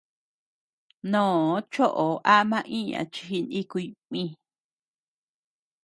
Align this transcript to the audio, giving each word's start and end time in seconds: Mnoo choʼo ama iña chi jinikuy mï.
Mnoo 1.03 1.55
choʼo 1.73 2.05
ama 2.35 2.59
iña 2.77 3.01
chi 3.13 3.21
jinikuy 3.29 3.87
mï. 4.11 4.23